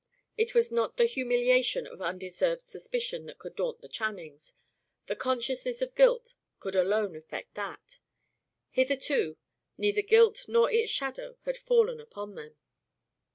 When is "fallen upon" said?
11.55-12.33